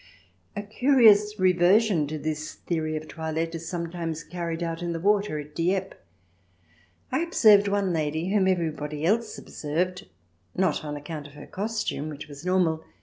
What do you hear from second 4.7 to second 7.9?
in the water at Dieppe. I observed